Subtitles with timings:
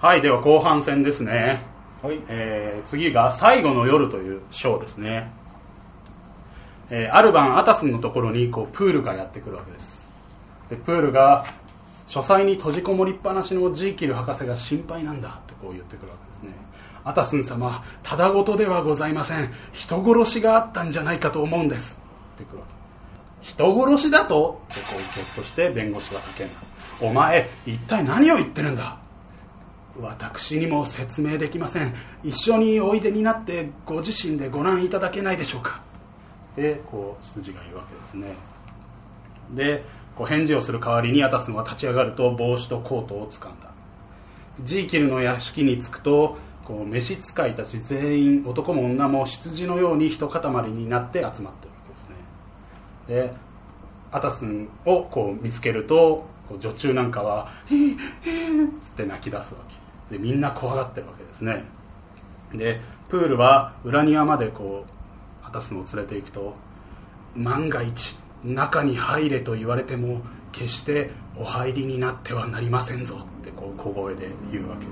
[0.00, 1.62] はい、では後半戦ですね。
[2.02, 5.30] はいえー次が最後の夜というショーですね。
[6.88, 10.08] えーある晩、アタスンのところにこうプールがやってくるわけです。
[10.70, 11.44] で、プールが、
[12.06, 16.58] 書斎に閉じこもりっぱなしのジーキル博士が心配なんだってこう言ってくるわけですね。
[17.04, 19.52] アタスン様、ただごとではございません。
[19.72, 22.00] 人殺しがあったんじゃないかと思うんです。
[22.36, 22.64] ってくるわ
[23.42, 23.46] け。
[23.46, 24.62] 人殺しだと？
[24.72, 26.54] ってこうぎょっとして弁護士が叫んだ。
[27.02, 28.96] お前、一体何を言ってるんだ？
[30.00, 31.94] 私にも説明できません。
[32.22, 35.80] 一緒においでになってご自身でご覧いただけないでしょうか。
[36.56, 38.34] でこう執事が言うわけですね。
[39.54, 39.84] で
[40.16, 43.70] こう返事をする代わりにアタスンは立ち上がると帽子とコートを掴んだ。
[44.62, 51.54] ジーキルの屋敷に着くとこう召使いたち全員男も女も羊のように一塊になって集まってるわ
[51.86, 52.16] けですね。
[53.08, 53.34] で
[54.12, 59.79] アタスンをこう見つけるとこう女中なんかは「へーへーって泣き出すわけ。
[60.10, 61.64] でみんな怖がってるわけですね。
[62.52, 66.54] でプールは裏庭までこうアタスンを連れていくと
[67.36, 70.22] 万が一中に入れと言われても
[70.52, 74.86] 決してお入りになってはなりませんぞってこう小声で言うわけ。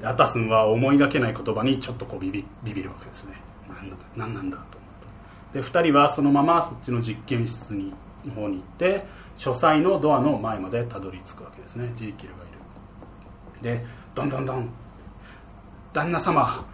[0.00, 3.40] でアタスンは思いがけない言葉にちょっとこうビビビビるわけですね。
[3.68, 4.86] なんだ何なんだと思
[5.52, 5.60] って。
[5.60, 9.06] で2人はそのままそっちの実験室にの方に行って
[9.36, 11.92] 書斎のドアの前までたどり着くわけですね。
[11.94, 12.63] ジーキルがいる。
[13.64, 13.84] で
[14.14, 14.68] どんどんどん。
[15.92, 16.66] 旦那様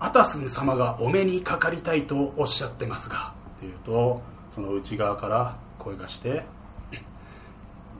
[0.00, 3.34] アタスン様がお目にかかりたいとおっしゃってますが。
[3.58, 6.44] っていうとその内側から声がして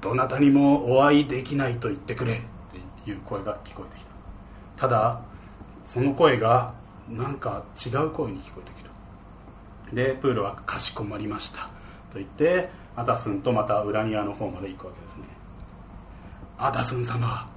[0.00, 2.34] どなたにもお会いできないと言ってくれ。
[2.34, 2.40] っ
[3.04, 4.04] ていう声が聞こえてき
[4.76, 4.88] た。
[4.88, 5.20] ただ
[5.86, 6.72] その声が
[7.08, 9.94] なんか違う声に聞こえてきた。
[9.94, 11.68] でプールはかしこまりました。
[12.10, 15.24] と言ってアタスンとまた裏庭の方まで行くわけですね。
[16.56, 17.50] アタスン様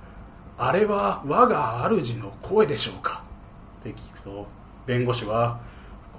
[0.63, 3.23] あれは我が主の声でしょうか？
[3.79, 4.47] って聞くと
[4.85, 5.59] 弁護士は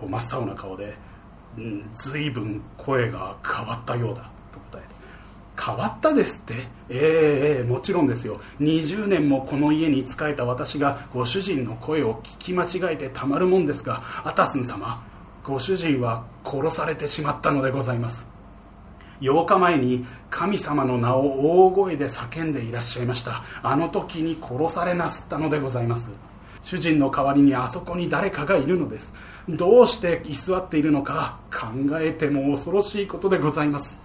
[0.00, 0.96] こう真っ青な顔で
[1.56, 4.86] 「うん随分声が変わったようだ」と答えて
[5.64, 6.54] 変わったですって？
[6.54, 6.98] ええ
[7.58, 8.40] ええもちろんですよ。
[8.60, 15.00] 20年もこの家に仕えた私がご主人の声を聞き間違えてたまるもんですがアタスン様
[15.44, 18.31] ご主人は殺されてしまったのでございます。
[19.22, 23.44] 8日前に神様の名を大声で叫んでいらっしゃいました。
[23.62, 26.08] あの時に殺されなすったのでございます。
[26.62, 29.12] 主人の代わりにあそこに誰かがいるのです。
[29.48, 31.66] どうして居座っているのか考
[32.00, 33.96] えても恐ろしいことでございます。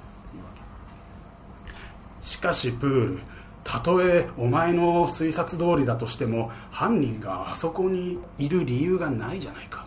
[2.21, 3.19] しかしプール
[3.63, 9.86] たとえお前の推察通りだとしても犯人があそこにいる理由がないじゃないか。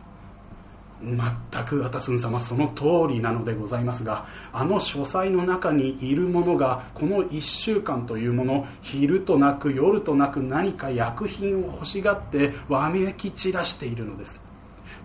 [1.02, 14.40] 全くアタスン様その通りなのでございますがあの書斎の中にいるものがこの1週間というもの昼となく夜となく何か薬品を欲しがってわめき散らしているのです。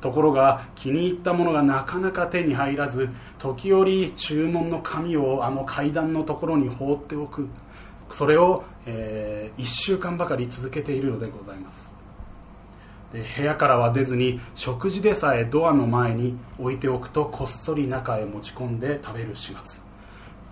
[0.02, 7.48] ところが気に入ったものがなかなか手に入らず時折注文の紙をあの階段のところに放っておく。
[8.12, 11.95] それを、えー1週間ばかり続けているのでございます。
[13.24, 19.80] 部屋からは出ずに食事でさえドアの前に置いておくとこっそり中へ持ち込んで食べる始末。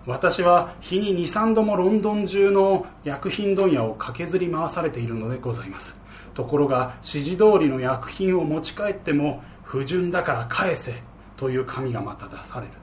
[0.05, 5.95] 私は日に23度もロンドン中の薬品問屋を駆けずり回されているのでございます。
[6.33, 11.01] ところが指示通りの薬品を持ち帰っても不純だから返せ
[11.37, 12.73] という紙がまた出される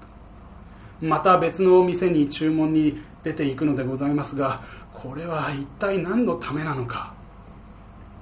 [1.00, 1.06] と。
[1.06, 7.19] また別のお店に注文に出ていくのでございますがこれは一体何のためなのか。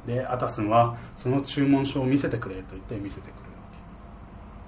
[0.08, 3.36] でアタスンはその注文書を見せてくれと言って見せてくれる。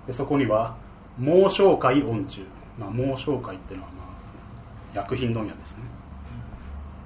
[0.07, 0.77] でそこには
[1.19, 2.43] 猛商会恩中、
[2.79, 5.79] まあ、猛商会っていうのは、まあ、薬品問屋ですね。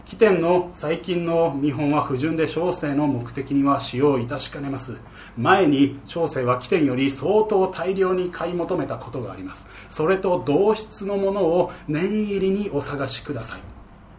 [0.05, 4.97] 起点の最近の見本は不純で小生の目的には使用いたしかねます。
[5.39, 9.67] 前に小生は起点より相当大量に買い求めたことがあります。
[9.89, 13.74] それと同質のものを念入りにお探しください。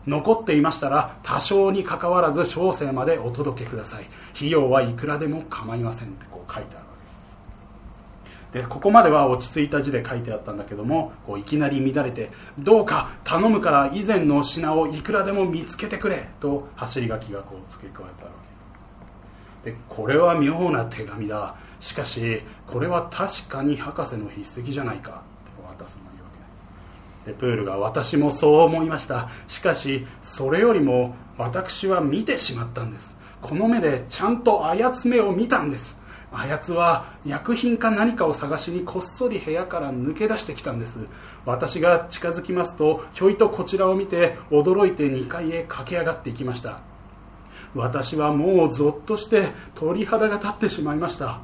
[0.08, 4.08] 残っていましたら多少にかかわらず小生までお届けください。
[4.36, 6.94] 費用はいくらでも構いませんってこう書いてあるわ
[8.52, 8.68] けです。
[8.68, 18.32] でここまでは落ち着いた字で書いてあったんだけどもこういきなり乱れて「どうか頼むから以前の品をいくらでも見つけてくれ」と走り書きがこう付け加えてあるわ
[19.64, 21.56] けでこれは妙な手紙だ。
[21.80, 26.05] しかしこれは確かに博士の筆跡じゃないかって渡すの
[27.34, 29.30] プールが私もそう思いました。
[29.48, 33.16] しかしそれよりも私は見てしまったんです。
[33.42, 35.98] この目でちゃんとあやつ目を見たんです。
[36.32, 40.98] あやつは薬品か何かを探しにこっそり部屋から抜け出してきたんです。
[41.46, 46.82] 私が近づきますとひょいとこちらを見て驚いて2階へ駆け上がっていきました。
[47.74, 51.40] 私はもうぞっとして鳥肌が立ってしまいました。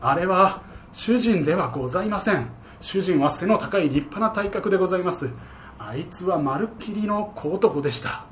[0.00, 0.62] あれは
[0.92, 2.50] 主人ではございません。
[2.82, 5.30] 主人は背の高い立派な体格でございます。
[5.78, 8.26] あいつはまるっきりの小男でした。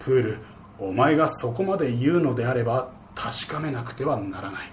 [0.00, 0.38] プール
[0.78, 4.72] お前がそこまで言うのであれば確かめなくてはならない。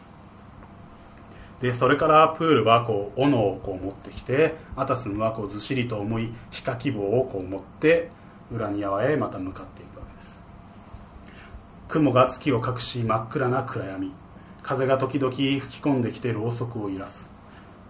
[1.61, 8.09] でそれからプールはこう斧をこう持ってきてアタスンはこうずしりと重いヒカキ棒をこう持って
[8.51, 10.41] 裏庭へまた向かっていくわけです。
[11.89, 14.11] 雲が月を隠し真っ暗な暗闇。
[14.63, 17.32] 風が時々吹き込んできてろうそくを揺らす。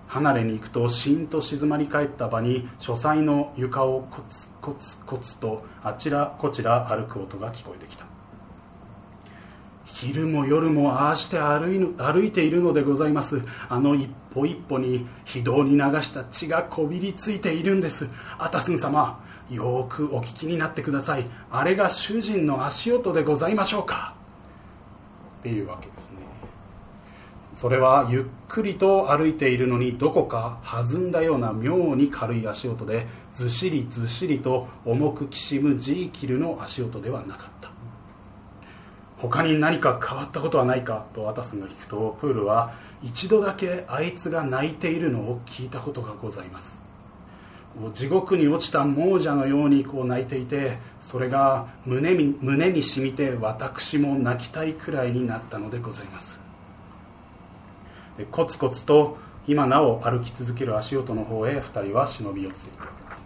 [0.08, 8.06] 離れに行くとしんと静まり返った場に書斎の床をコツコツコツとあちらこちら歩く音が聞こえてきた。
[9.86, 13.42] 昼も夜もああして歩い歩いているのでございます。
[13.70, 18.08] あの一歩一歩に非道に流した血がこびりついているんです。
[18.40, 21.26] アタスン様よくお聞きになってください。
[21.52, 24.16] あれが主人の足音でございましょうか。
[25.40, 26.23] っていうわけですね。
[27.56, 37.72] それはゆっくりと歩いているのにどこか弾んだような妙に軽い足音でずしりずしりと重くきしむジーキルの足音ではなかった。
[39.18, 46.82] 他に何か変わったことはないかとアタスが聞くとプールは一度だけあいつが泣いているのを聞いたことがございます。
[47.94, 56.43] 地獄に落ちた亡者のようにこう泣いていてそれが胸に胸に染みて私も泣きたいくらいになったのでございます。
[58.32, 59.18] コツコツと
[59.48, 63.22] 今なお歩き続ける足音の方へ2人は忍び寄っていくわけです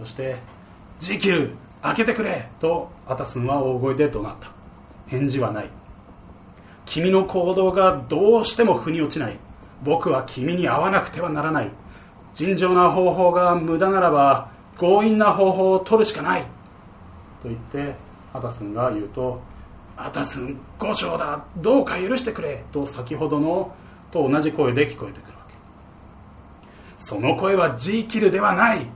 [0.00, 0.38] そして
[0.98, 4.50] 「ジキル開けてくれ!」とアタスンは大声で怒鳴った。
[5.06, 5.70] 返事はない。
[6.84, 9.38] 君の行動がどうしても腑に落ちない。
[9.82, 11.70] 僕は君に会わなくてはならない。
[12.34, 16.42] 尋常な方法が無駄ならば強引な方法を取るしかない。
[17.42, 17.94] と言って
[18.34, 19.40] アタスンが言うと
[20.00, 21.44] アタスン五章だ。
[21.56, 22.64] どうか許してくれ。
[22.72, 23.74] と先ほどの
[24.12, 25.54] と同じ声で聞こえてくるわけ。
[26.98, 28.86] その声はジーキルではない。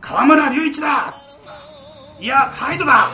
[0.00, 1.14] 河村隆一だ。
[2.18, 3.10] いやハイドだ。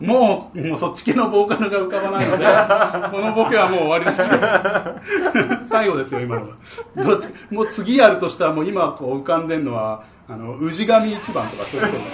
[0.00, 2.44] もうもうそっち系のボーカルが浮かばないので
[3.10, 4.38] このボケはもう終わりですよ。
[5.68, 6.48] 最後ですよ今のは。
[6.96, 12.04] どっちもう次やるとしたらもう今こう浮かんでるのはあの氏神一番とかそういうこと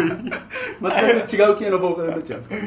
[0.00, 0.32] なんで
[1.28, 2.66] す 全く違う系のボーカルになっちゃうんですか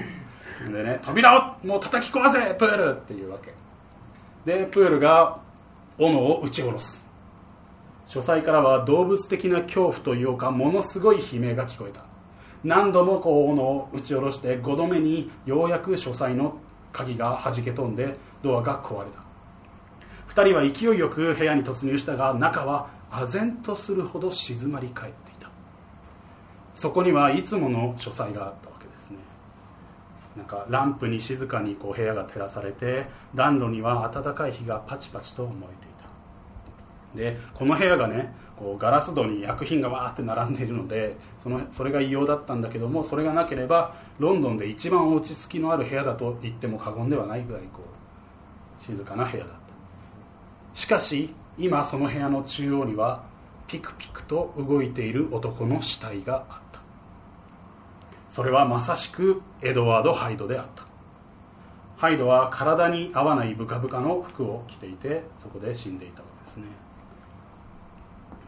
[0.66, 3.54] らでね扉をもう叩き壊せプールっていうわけ。
[4.46, 5.38] でプールが
[5.98, 7.08] 斧を撃ち下ろす。
[8.06, 12.06] 書斎からは動物的な恐怖というかものすごい悲鳴が聞こえた
[12.64, 16.58] 何度もこう斧を打ち下ろして5度目にようやく書斎の
[16.92, 19.22] 鍵が弾け飛んでドアが壊れた。
[20.34, 25.50] 2人は勢いよく部屋に突入したが中は唖然とするほど静まり返っていた。
[26.76, 29.18] そこにはいつもの書斎があったわけですね。
[30.36, 35.87] なんかランプに静かにこう部屋が照らされて暖炉には暖かい火がパチパチと燃えて
[37.18, 49.68] でこの部屋がねこうガラス戸に薬品がわーって並んでいるのでそのそれが異様だったんだけどもそれがなければロンドンで一番落ち着きのある部屋だと言っても過言ではないぐらいこう静かな部屋だった。
[50.74, 53.24] しかし今その部屋の中央には
[53.68, 56.80] ピクピクと動いている男の死体があった。
[58.32, 60.86] それはまさしくエドワード・ハイドであった。
[61.98, 66.87] ハイドは体に合わないブカブカの服を着ていてそこで死んでいたわけですね。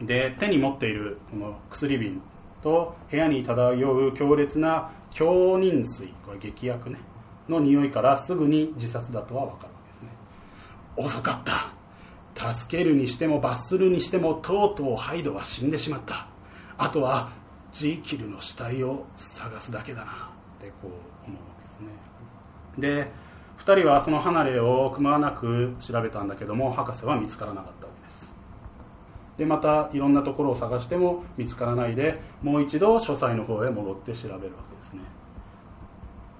[0.00, 2.22] で手に持っているこの薬瓶
[2.62, 6.08] と部屋に漂う強烈な強忍水。
[6.24, 6.98] これ劇薬ね。
[7.48, 10.08] の匂いからすぐに自殺だとは分かるわけですね。
[10.96, 12.54] 遅かった。
[12.54, 16.28] 助けるにしても罰するにしてもとうとうハイドは死んでしまった。
[16.78, 17.32] あとは
[17.72, 20.30] ジーキルの死体を探すだけだな。
[20.58, 23.04] ってこう思うわけですね。
[23.04, 23.12] で
[23.58, 27.89] 2人はその離れをくまなく調べたんだけども博士は見つからなかった。
[29.40, 35.00] でまたいろんなところを探しても見つからないでもう一度書斎の方へ戻って調べるわけですね。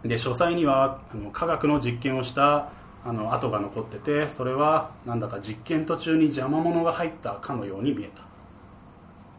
[0.05, 2.69] で書斎にはあの科学の実験をした
[3.03, 8.23] あの跡が残っててそれはなんだか実験途中に邪魔者が入ったかのように見えた、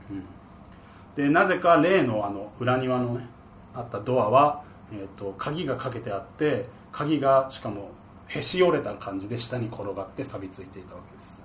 [0.10, 3.28] うん、でなぜか例のあの裏庭のね
[3.76, 7.92] あったドアは、えーと、鍵がかけてあって鍵がしかも
[8.26, 11.44] へし折れた感じで下に転がって錆びついていたわけです、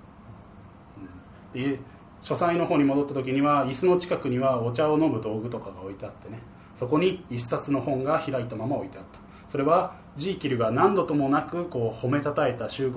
[1.54, 1.80] うん、で
[2.26, 6.40] 書斎の方に戻った時には椅子の近くにはお茶を飲む道具とかが置いてあってね。
[6.74, 9.20] そこに一冊の本が開いたまま置いてあった。
[9.48, 12.90] それはジーキルが何度ともなくこう褒めたたえた宗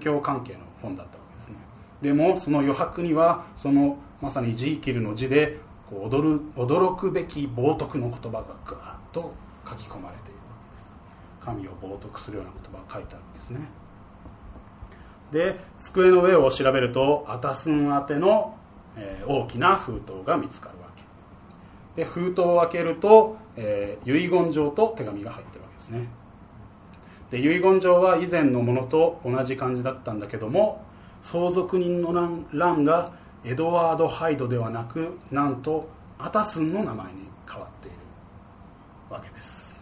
[0.00, 1.56] 教関係の本だったわけですね。
[2.00, 5.58] でもその余白にはそのまさにジーキルの字で
[5.90, 9.30] こう驚驚くべき冒涜の言葉がぐわっと
[9.68, 10.92] 書き込まれているわけです。
[11.44, 13.60] 神を冒涜するような言葉が書いてあるんですね。
[15.32, 18.56] で机の上を調べるとアタスン宛ての、
[18.96, 21.02] えー、大きな封筒が見つかるわけ。
[22.02, 26.08] で封筒を開けると、えー、遺言状と手紙が入ってるわけですね。
[27.30, 30.84] で遺言状は以前のものと同じ感じだったんだけども
[31.22, 32.12] 相続人の
[32.52, 33.12] 欄が
[33.44, 37.96] エドワード・ハイドではなくなんとアタスンの名前に変わっている
[39.08, 39.80] わけです。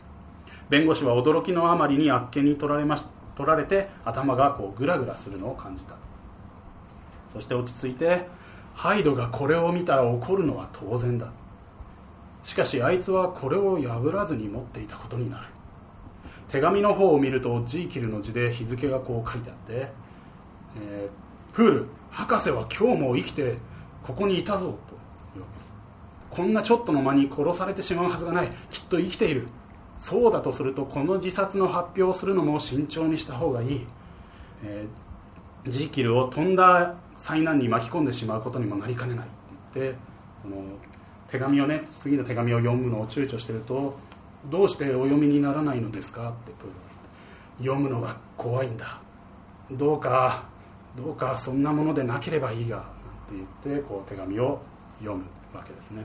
[0.68, 5.94] 弁護士は驚きのあまりにあっけに取られまし取られて頭がこうグラグラするのを感じた。
[7.32, 8.26] そして落ち着いて
[8.78, 11.32] ハイドがこれを見たら怒るのは当然だ。
[12.44, 15.46] しかしあいつはこれを破らずに持っていたことになる。
[16.48, 19.72] 手紙の方を見るとジーキルの字で日付がこう書いてあって、
[20.80, 23.56] えー、プール博士は今日も生きて
[24.04, 24.78] ここにいたぞと。
[26.30, 28.52] こんなちょっとの間に殺されてしまうはずがない。
[28.70, 29.48] きっと生きている。
[29.98, 33.86] そうだとするとこの自殺の発表をするのも慎重にした方がいい、
[34.62, 39.28] えー、ジーキルをとんだ災難に巻き込んでしまうことにもなりかねないっ
[39.72, 39.98] て言って
[40.42, 40.56] その
[41.28, 43.98] 手紙をね次の手紙を読むのを躊躇してると
[44.50, 49.00] どうしてお読みにならないのですかってプール読むのが怖いんだ。
[49.72, 50.44] どうか
[50.96, 52.86] どうかそんなものでなければいいがって
[53.66, 54.60] 言ってこう手紙を
[55.00, 56.02] 読むわけですね。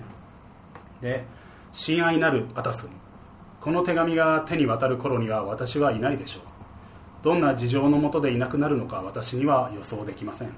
[1.02, 1.24] で
[1.72, 2.88] 親愛なるアタス
[3.62, 6.42] この手紙が手に渡る頃には私はいないでしょう。
[7.24, 10.50] どんな事情のもとでいなくなるのか私には予想できません。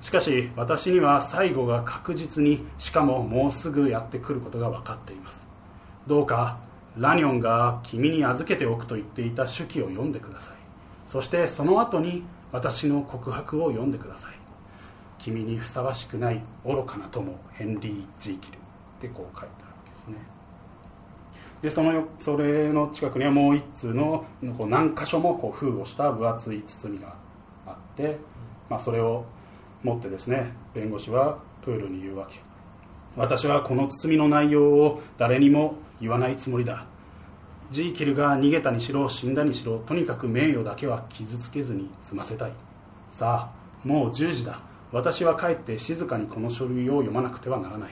[0.00, 5.46] しかし私には最後が確実にしかももうすぐやってくることが分かっています。
[6.06, 6.60] どうか
[6.96, 10.54] ラニョンが君に預けておくと言っていた手記を読んでください。
[11.06, 14.32] そしてその後に私の告白を読んでください。
[15.18, 18.58] 君にふさわしくない愚かな友ヘンリー・ジーキルっ
[19.00, 20.38] てこう書いてあるわけですね。
[21.60, 24.24] でそのそれの近くにはもう一通の
[24.56, 27.14] こう何箇所もこう封をした分厚い包みが
[27.66, 28.18] あって、
[28.70, 29.24] まあ、それを
[29.82, 32.40] 持ってですね弁護士はプールに言うわけ。
[33.16, 36.86] 私はこの包みの内容を誰にも言わないつもりだ。
[37.70, 42.52] ジーキルが逃げたにしろ死んだにしろとにかく名誉だけは傷つけずに済ませたい。
[43.12, 44.60] さあもう10時だ。
[44.90, 47.90] 私は帰って静かにこの書類を読まなくてはならない。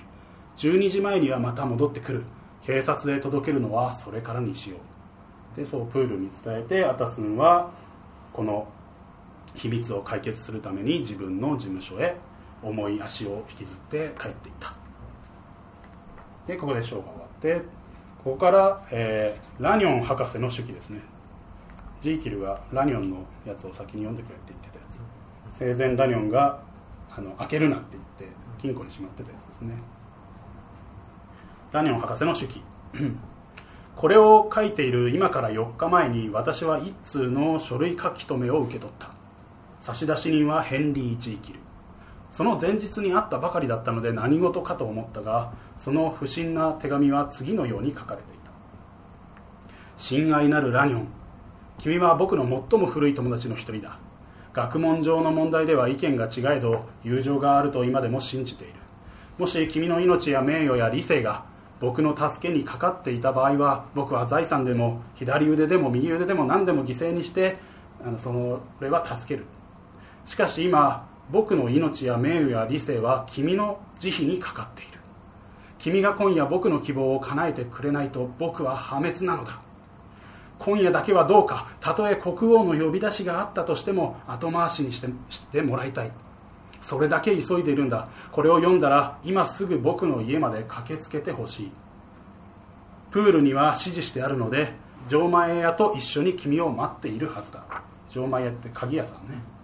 [0.56, 2.24] 12時前にはまた戻ってくる。
[2.64, 4.76] 警察へ届けるのはそれからにしよ
[5.54, 5.60] う。
[5.60, 7.70] でそうプールに伝えてアタスンは
[8.32, 8.68] この
[9.56, 12.16] 秘密を解決するために自分の事務所へ
[12.62, 14.74] 重い足を引きずって帰っていった。
[16.46, 17.62] でここでショーが終わって
[18.22, 21.00] ここから、えー、ラニョン博士の手記ですね。
[22.00, 25.00] ジーキルがラニョンのやつを先に読んでくれって言ってたやつ。
[25.58, 26.60] 生前ラニョンが
[27.10, 29.74] あの開けるなって言って金庫にしまってたやつですね。
[31.72, 32.62] ラニョン博士の手記。
[33.96, 39.15] これを書いている今から4日前に私は一通の書類書き留めを受け取った。
[39.94, 41.60] 差出人はヘンリー・ジーキル
[42.32, 48.50] その前日にあったばかりだったので何事かと思ったがその不審な手紙は次のように書かれていた。
[49.96, 51.08] 親愛なるラニョン
[51.78, 53.98] 君は僕の最も古い友達の一人だ。
[54.52, 58.74] 学問上の問題では意見が違えど友情があると今でも信じている。
[59.38, 61.44] もし君の命や名誉や理性が
[61.78, 67.58] 僕の助けにかかっていた場合は僕は財産でも左腕でも右腕でも何でも犠牲にして
[68.04, 69.46] あのそれは助ける。
[70.26, 74.98] しかし今僕の命や名誉や理性は君の慈悲にかかっている。
[75.78, 79.60] 君が今夜僕の希望を叶えてくれないと僕は破滅なのだ。
[80.58, 86.10] 今夜だけはどうかたとえ国王の呼び出しがあったとしても後回しにしてしてもらいたい。
[86.80, 88.08] それだけ急いでいるんだ。
[88.32, 91.72] これを読んだら今すぐ僕の家まで駆けつけてほしい。
[93.10, 94.72] プールには指示してあるので
[95.08, 97.64] 錠前屋と一緒に君を待っているはずだ。
[98.10, 99.55] 錠前屋って鍵屋さんね。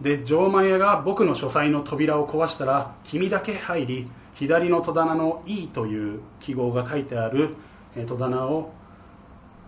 [0.00, 7.56] で錠前屋が僕の書斎の扉を壊したら君だけ入り左の戸棚の「E」という記号が書いてある
[8.06, 8.72] 戸棚を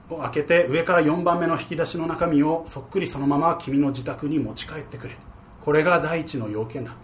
[0.08, 5.16] 開けて上から4番目の引き出しの中身をそっくりそのまま君の自宅に持ち帰ってくれ。
[5.64, 6.94] これが第一の要件だ。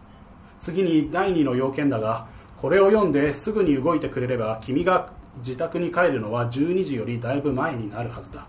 [0.60, 2.26] 次に第二の要件だが
[2.60, 8.46] これを読んですぐに動いてくれれば君が自宅に帰るのは12時よりだいぶ前になるはずだ。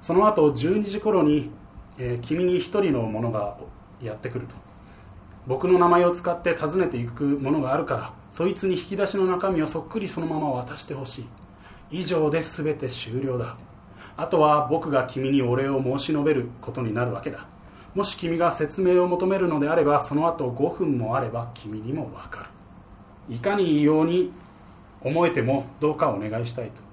[0.00, 1.50] その後12時頃に
[1.98, 3.56] えー、君に一人の者が
[4.02, 4.54] やってくると。
[5.46, 11.26] 僕の名前を使って訪ねていくものがあるからそいつに引き出しの中身をそっくりそのまま渡してほしい。
[11.90, 13.56] 以上で全て終了だ。
[14.16, 17.46] あとは僕が君にお礼を申し述べることになるわけだ。
[17.94, 22.48] もし君が説明を求めるのであればその後5分もあれば君にも分か
[23.28, 23.34] る。
[23.34, 24.32] いかに異様に
[25.00, 26.83] 思えてもどうかお願いしたいと。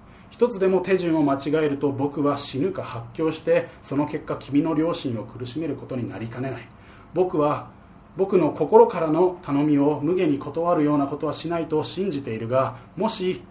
[0.41, 6.67] 一つでも手順を間違えると僕は死ぬか発狂してその結果君の両親を苦しめることになりかねない。
[7.13, 7.69] 僕は
[8.17, 13.43] 僕の心からの頼みを無下に断るようなことはしないと信じているがもし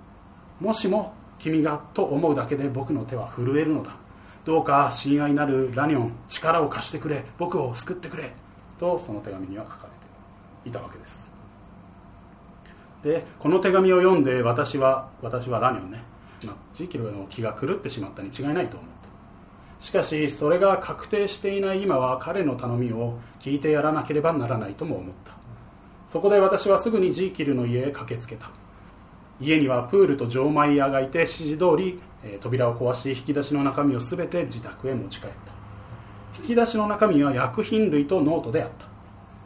[0.58, 3.96] もしも君がと思うだけで僕の手は震えるのだ。
[4.44, 7.24] どうか親愛なるラニョン力を貸してくれ。
[7.38, 8.32] 僕を救ってくれ。
[8.80, 9.90] とその手紙には書かれ
[10.64, 11.30] ていたわけです。
[13.04, 16.02] でこの手紙を読んで私は私はラニョンね、
[16.42, 18.88] まあ、ジーキルの気が狂ってしまったに違いないと思っ
[19.78, 19.84] た。
[19.84, 25.32] しかしそれが確定していない今は彼の頼みを聞いてやらなければならないとも思った。
[26.08, 28.50] そこで私はすぐにジーキルの家へ駆けつけた。
[29.40, 32.00] 家にはプールと錠前屋がいて指示通り、
[32.40, 35.52] 扉を壊し引き出しの中身を全て自宅へ持ち帰った。
[36.38, 38.86] 引き出しの中身は薬品類とノートであった。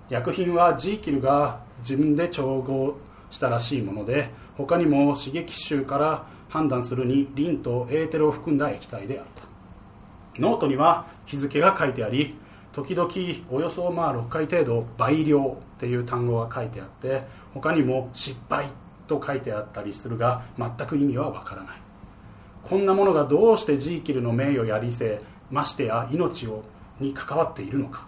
[0.09, 2.99] 薬品はジーキルが自分で調合
[3.31, 10.41] したらしいもので他にも刺激臭から判断するにリンとエーテルを含んだ液体であった。
[10.41, 12.37] ノートには日付が書いてあり
[12.73, 13.11] 時々
[13.51, 18.69] およそまあ6回程度倍量っていう単語が書いてあって他にも失敗
[19.09, 21.77] と書いてあったりするが全く意味はわからない。
[22.63, 25.21] こんなものがどうしてジーキルの名誉や理性
[25.51, 26.63] ましてや命を
[27.01, 28.07] に関わっているのか。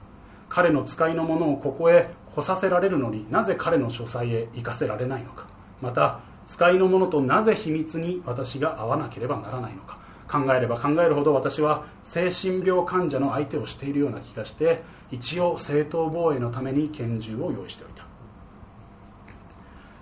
[0.48, 5.48] 彼の使いのものをここへ来させられるのになぜ彼の書斎へ行かせられないのか。
[5.82, 9.98] また使いのものとなぜ秘密に私が会わなければならないのか。
[10.28, 18.04] 考えれば考えるほど私は精神病患者の相手をしているような気がして一応正当防衛のために拳銃を用意しておいた。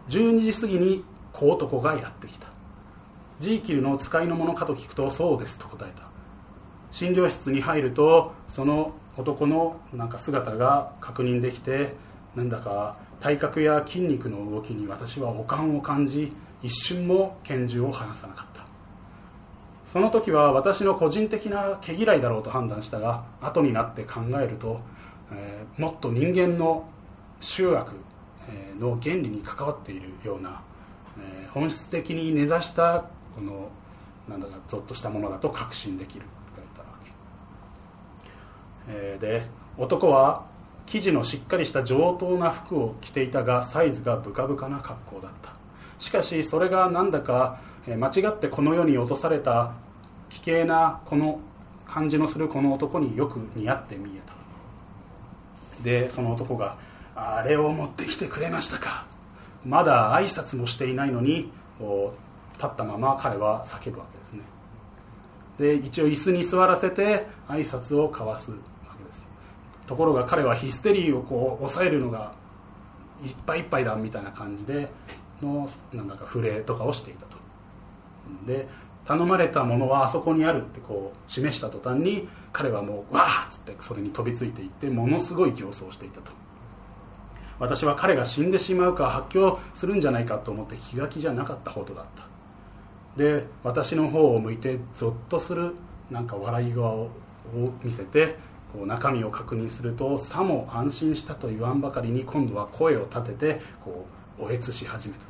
[0.08, 2.48] 12時過ぎに小男がやってきた
[3.38, 6.04] ジーキルの使いのものかと聞くとそうですと答えた。
[6.90, 11.94] 診療室に入るとその男のなんか姿が確認できて
[12.34, 18.64] なんだか体格や筋肉の動きに私は悪感を感じ一瞬も拳銃を離さなかった。
[19.86, 24.80] その時は私の個人的な毛嫌いだろうと判断したが後になって考えると、
[25.30, 26.88] えー、もっと人間の
[27.40, 27.92] 集悪
[28.78, 30.62] の原理に関わっているような、
[31.18, 33.04] えー、本質的に根ざした
[33.36, 33.70] この
[34.28, 37.10] なんだかゾッとしたものだと確信できると言ったわけ、
[38.88, 39.46] えー、で
[39.76, 40.46] 男は
[40.86, 45.52] 生地のしっかりした上等な服を着ていたがサイズがブカブカな格好だった。
[45.98, 49.72] しかしそれがなんだか間違ってこの世に落とされた
[50.28, 51.40] 奇形なこの
[51.86, 54.34] 感じのするこの男によく似合って見えた。
[55.82, 56.76] でその男が
[57.14, 59.06] あれを持ってきてくれましたか。
[59.64, 61.50] まだ挨拶もしていないのに
[62.54, 64.40] 立ったまま彼は叫ぶわけですね。
[65.58, 68.73] で一応椅子に座らせて挨拶を交わすわけです。
[69.86, 72.34] ところが彼はヒステリーをこう抑えるのが
[73.24, 74.90] いっぱいいっぱいだみたいな感じで
[75.42, 77.36] のなんだか触れとかをしていたと。
[78.46, 78.68] で
[79.04, 86.32] 頼まれたものはあそこにあるってこう示した途端に彼はもうわーっつってそれに飛びついていってものすごい競争していたと。
[87.58, 92.26] 私は彼が死んでしまうか発狂するんじゃないかと思って気が気じゃなかったほどだった。
[93.16, 95.74] で私の方を向いてゾッとする
[96.10, 97.10] なんか笑い顔を
[97.82, 98.36] 見せて
[98.74, 104.04] こう中身を確認するとさも安心したと言わんばかりに今度は声を立ててこ
[104.40, 105.20] うおえつし始めた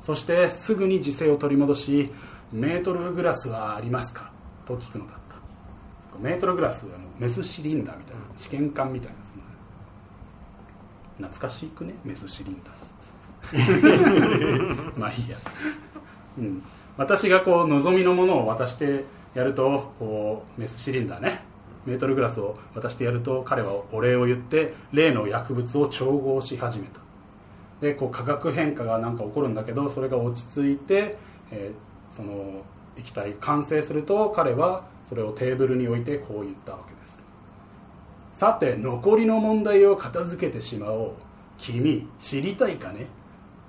[0.00, 2.12] そしてすぐに時勢を取り戻し
[2.52, 4.30] 「メートルグラスはありますか?」
[4.64, 5.34] と聞くのだった。
[6.20, 9.12] メートルグラスはメスシリンダーみたいな試験管みたい
[11.18, 11.94] な懐かしくね？
[12.04, 14.92] メスシリンダー。
[14.98, 15.36] まあいいや、
[16.38, 16.62] うん、
[16.96, 21.42] 私がこう望みのものを渡してやるとこうメスシリンダーね
[21.86, 27.00] メートルグラスを渡してやると彼はお礼を言って例の薬物を調合し始めた。
[27.80, 31.18] でこう化学変化がなんか起こるんだけどそれが落ち着いて、
[31.50, 32.62] えー、その
[32.96, 37.24] 液体完成すると彼はそれをテーブルに置いてこう言ったわけです。
[38.32, 41.12] さて残りの問題を片付けてしまおう。
[41.58, 43.06] 君知りたいかね？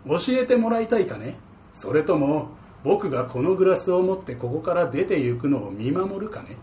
[0.08, 1.38] 教えてもらいたいかね？
[1.73, 2.49] それとも
[2.84, 6.58] 僕がこのグラスを持ってここから出て行くのを見守るかね？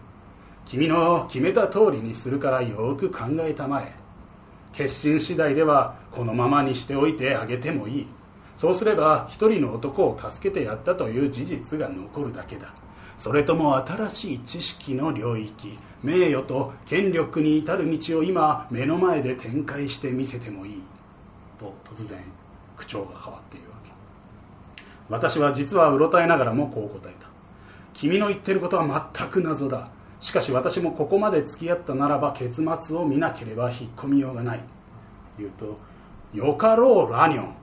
[0.66, 3.92] 君の決めた通りにするからよく考えたまえ。
[4.72, 8.06] 決心次第ではこのままにしておいてあげてもいい。
[8.56, 12.72] そうすれば一人の男を助けてやったという事実が残るだけだ。
[13.18, 15.78] それとも新しい知識の領域。
[16.02, 20.82] 名誉と権力に至る道を今目の前で展開してみせてもいい。
[21.60, 22.18] と突然
[22.76, 23.92] 口調が変わっているわけ。
[25.08, 27.26] 私は実はうろたえながらもこう答えた。
[27.92, 29.88] 君の言ってることは全く謎だ。
[30.22, 34.60] しかし私もここまで付き合ったならば結末を見なければ引っ込みようがない。
[35.36, 35.78] 言うと
[36.32, 37.54] よかろうラニョン。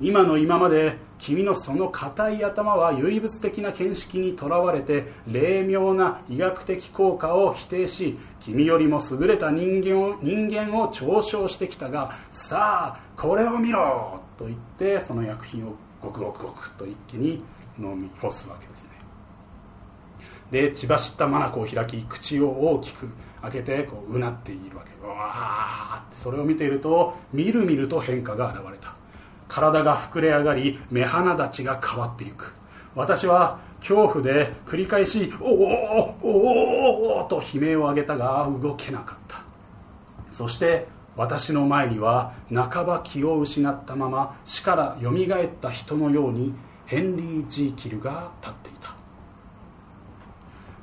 [0.00, 17.44] 今の今まで君のその硬い頭は唯物的な見識にとらわれて霊妙な医学的効果を否定し君よりも優れた人間を人間を嘲笑してきたがさあこれを見ろと言ってその薬品をごくごくごくと一気に
[17.78, 18.93] 飲み干すわけですね。
[20.54, 23.08] で血走った眼を開き口を大きく
[23.42, 24.92] 開けてこううなっているわけ。
[25.04, 28.94] うわーってそれを見ているとみるみると変化が現れた。
[29.48, 32.52] 体が膨れ上がり目鼻立ちが変わっていく。
[32.94, 39.42] 私は恐怖で繰り返し「おおおおおと悲鳴を上げたが動けなかった。
[40.30, 40.86] そして
[41.16, 46.54] 私の前には半ば気を失ったまま死からよみがえった人のように
[46.86, 48.93] ヘンリー・ジーキルが立っていた。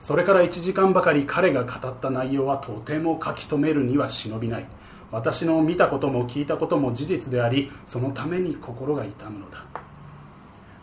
[0.01, 4.65] それから1時間ばかり彼が語った内容はとても書き留めるには忍びない。
[5.11, 9.65] 私の見たことも聞いたことも事実でありそのために心が痛むのだ。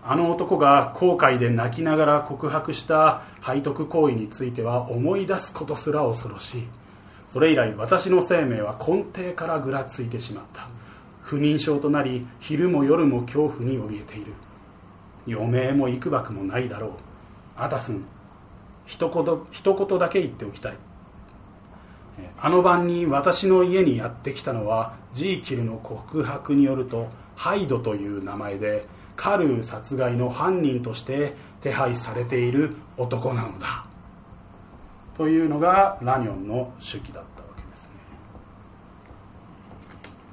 [0.05, 6.69] あの男が後悔で泣きながら告白した背徳行為については思い出すことすら恐ろしい。
[7.29, 10.69] それ以来私の生命は根底からぐらついてしまった。
[11.23, 14.33] 不眠症となり昼も夜も恐怖に怯えている。
[15.27, 16.91] 余命も幾ばくもないだろう。
[17.57, 18.05] アタスン
[18.89, 20.77] 一言一言だけ言っておきたい。
[22.41, 33.85] あの晩に私の家にやってきたのはジーキルの告白によるとハイドという名前でカルー殺害の犯人として手配されている男なのだ。
[35.17, 37.91] というのがラニョンの手記だったわけですね、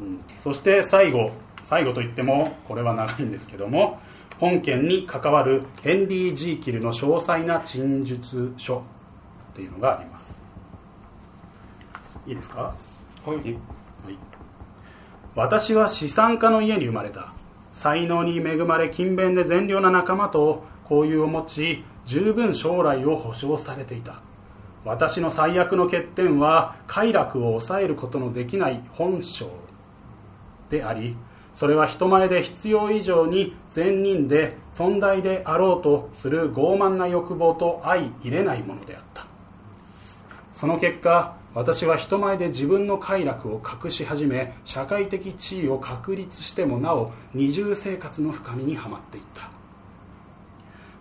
[0.02, 1.32] うん、そして最後
[1.64, 4.00] 最後といってもこれは長いんですけども
[4.40, 8.84] 本件に関わるヘンリー・ジーキルの詳細な陳述書
[9.54, 10.40] というのがあります。
[12.28, 12.74] いいですか？
[13.26, 13.58] はい、はい、
[15.36, 17.34] 私は資産家の家に生まれた。
[17.74, 24.22] 才能に恵まれ勤勉で善良な仲間と交友を持ち十分将来を保証されていた。
[24.86, 29.50] 私の最悪の欠点は快楽を抑えることのできない本性
[30.70, 31.18] であり
[31.56, 39.26] それは人前で必要以上に善人で尊大であろうとする傲慢な欲望と相入れないものであった。
[40.54, 49.50] その結果私は人前で自分の快楽を隠し始め社会的地位を確立してもなお二重生活の深みにはまっていった。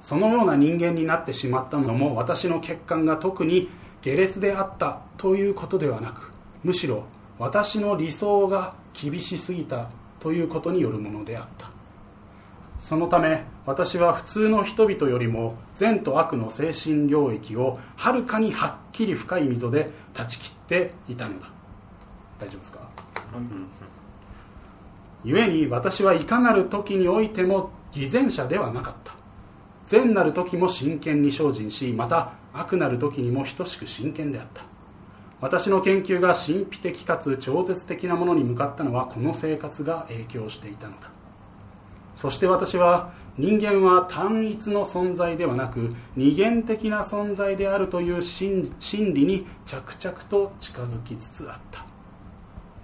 [0.01, 3.71] そのような人間になってしまったのも私の欠陥が特に
[4.03, 6.31] 下劣であったということではなく
[6.63, 7.05] むしろ
[7.39, 9.89] 私の理想が厳しすぎた
[10.25, 11.71] ということによるものであった。
[12.79, 21.51] そのため私は普通の人々よりも善と悪の精神領域をはるかにはっきり深い溝で断ち切っていたのだ。
[22.41, 22.81] 大丈夫ですか、
[23.37, 29.15] うん、故に私はいかなる時においても偽善者ではなかった。
[29.87, 34.74] 善なる時も真剣に精進しまた悪なる時にも等しく真剣であった。
[35.45, 41.11] 私の研究が神秘的かつ超絶的なものに向かったのはこの生活が影響していたのだ。
[42.17, 51.85] そして私は人間は単一の存在ではなく二元的な存在であるという真理に着々と近づきつつあった。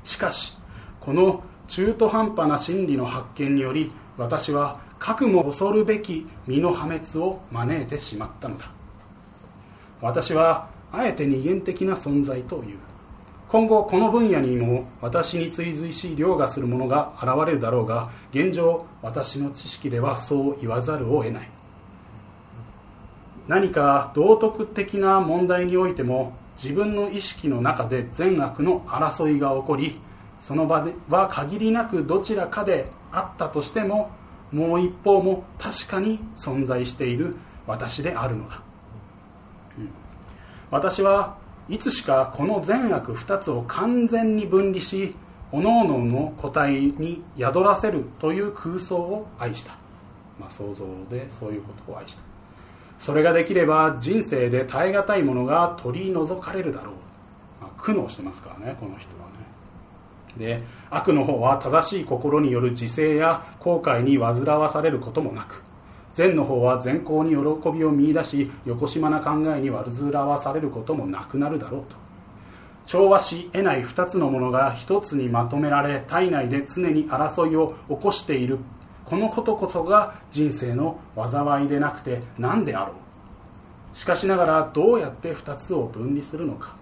[0.05, 0.55] しかし
[1.01, 8.71] この中途半端な真理の発見により私は核も恐るべき身の破滅を招いてしまったのだ。
[10.03, 12.79] 私はあえて二元的な存在という。
[13.49, 21.51] 今後この分野にも私に追随し凌駕するものが現れるだろうが現状私の知識ではそう言わざるを得ない。
[23.49, 30.01] 何か道徳的な問題においても自分の意識の中で善悪の争いが起こり
[30.39, 34.11] その場では限りなくどちらかであったとしても
[34.53, 38.70] もう一方も確かに存在している私であるのだ。
[40.71, 41.37] 私は
[41.69, 45.15] いつしかこの善悪2つを完全に分離し
[45.53, 49.77] 各々の個体に宿らせるという空想を愛した、
[50.39, 52.23] まあ、想像でそういうことを愛した。
[52.99, 56.95] それができれば人生で耐え難いものが取り除かれるだろう、
[57.63, 59.41] まあ、苦悩してますからねこの人はね。
[60.37, 65.63] で悪の方は正しい心による自制や後悔に煩わされることもなく
[66.21, 71.97] 善の方は善行に喜びを見いだし横島な考えに煩わされることもなくなるだろうと。
[72.85, 78.59] 調和し得ない2つのものが1つにまとめられ体内で常に争いを起こしている。
[79.07, 83.97] このことこそが人生の災いでなくて何であろう。
[83.97, 86.77] しかしながらどうやって2つを分離するのか。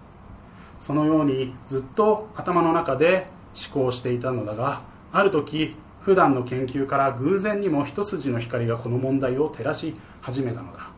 [0.81, 3.27] そのようにずっと頭の中で
[3.71, 4.81] 思考していたのだが
[5.13, 10.89] ある時普段の研究から偶然にも一筋の光がこの問題を照らし始めたのだ。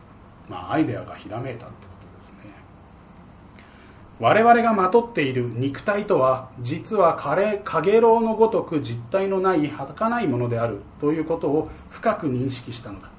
[0.49, 2.53] まあアイデアがひらめいたってことですね。
[4.19, 13.09] 我々がまとっている肉体とは実はかげろうのごとく実体のない儚いものであるということを深く認識したのだ。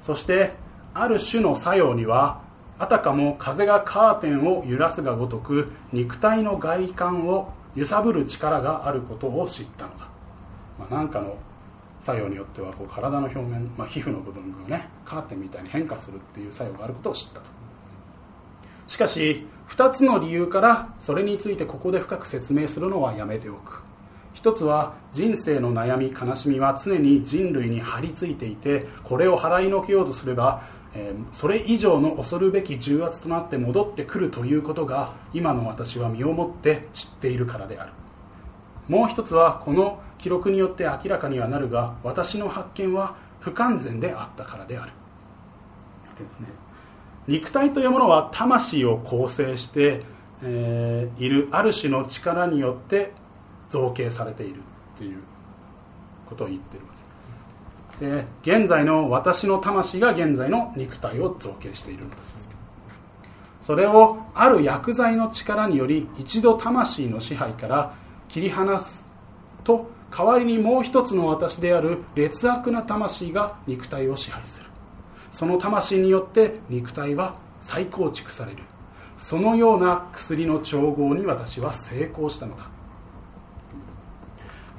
[0.00, 0.54] そして
[0.94, 2.40] ある種の作用には
[2.78, 10.07] あたかも風がカーテンを揺らすがごとく肉体の外観を揺さぶる力があることを知ったのだ、
[10.78, 11.36] まあ、なんかの
[12.00, 17.46] 作用によってはこう体の表面、まあ、皮膚の部分がねカーテンみたいに変化するっていう作用があることを知ったと。
[18.86, 23.82] しかし2つの理由からそれについてここで深く説明するのはやめておく。
[24.32, 30.62] 一つは人生の悩み悲しみは常に人類に張り付いていてこれを払いのけようとすれば
[30.94, 37.92] えそれ以上の恐るべき重圧となって戻ってくるということが今の私は身をもって知っているからである。
[38.88, 44.92] もう一つはこの記録によって明らかにはなるが私の発見は不完全であったからである。
[46.18, 46.48] ですね。
[47.26, 50.02] 肉体というものは魂を構成して、
[50.42, 53.12] えー、いるある種の力によって
[53.68, 54.60] 造形されている
[54.96, 55.18] という
[56.26, 56.98] ことを言ってるわけ。
[57.98, 62.48] で現在の私の魂が現在の肉体を造形しているんです。
[63.62, 67.94] それをある薬剤の力により一度魂の支配から
[68.28, 69.06] 切り離す
[69.62, 74.66] と代わりにもう一つの私である劣悪な魂が肉体を支配する。
[75.30, 78.62] その魂によって肉体は再構築される。
[79.18, 82.70] そのような薬の調合に私は成功したのだ。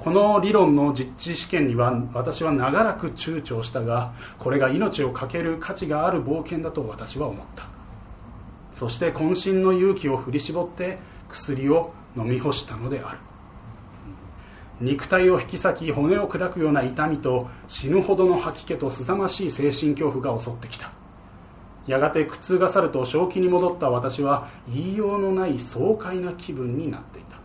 [0.00, 7.68] この理論の実地試験には私は長らく躊躇したがこれが命を懸ける価値がある冒険だと私は思った。
[8.76, 13.18] そして渾身の勇気を振り絞って薬を飲み干したのである。
[14.80, 20.90] 肉体を引き裂き骨を砕くような痛みと死ぬほどの吐き気とすさましい精神恐怖が襲ってきた。
[21.86, 27.36] やがて苦痛が去ると正気に戻った私は言いようのない爽快な気分になっていた。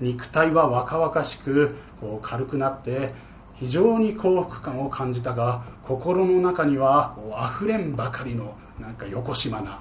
[0.00, 3.12] 肉体は若々しくこう軽くなって
[3.54, 9.80] 非常に幸福感を感じたが心の中にはこう溢れんばかりのなんかよこしまな、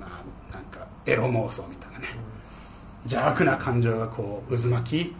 [0.00, 2.06] まあ、なんかエロ妄想みたいなね。
[3.04, 5.16] 邪悪な感情がこう渦巻き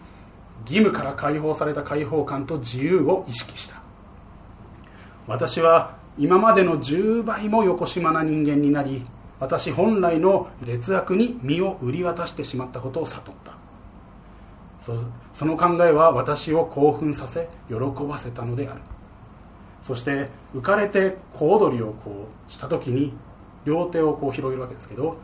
[0.61, 3.81] 義務から解放された解放感と自由を意識した。
[5.27, 9.05] 私は今までの10倍もよこしまな人間になり
[9.39, 13.57] 私本来の劣悪に身を売り渡してしまったことを悟った。
[15.33, 18.81] その考えは私を興奮させ喜ばせたのである。
[19.81, 23.13] そして浮かれて小躍りをこうした時に
[23.65, 25.17] 両手をこう広げるわけですけど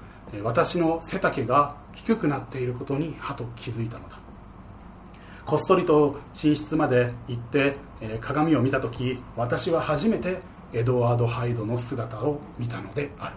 [0.43, 4.24] 私の背丈が低くなっていることにはと気づいたのだ。
[5.45, 10.39] こっそりと寝室まで行ってえ鏡を見た時私は初めて
[10.73, 13.35] エドワード・ハイドの姿を見たのである。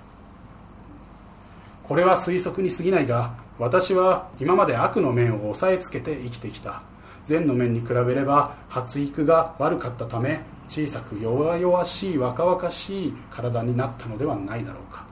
[1.85, 6.83] これは推測に過ぎないが私は今まで悪の面を押さえつけて生きてきた。
[7.27, 15.05] 善の面に比べれば発育が悪かったため小さく弱々しい若々しい体になったのではないだろうか。